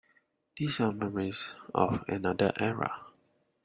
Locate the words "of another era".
1.75-3.05